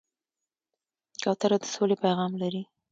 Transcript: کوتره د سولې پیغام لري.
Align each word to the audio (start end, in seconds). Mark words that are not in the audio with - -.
کوتره 1.23 1.57
د 1.61 1.65
سولې 1.73 1.95
پیغام 2.03 2.31
لري. 2.41 2.63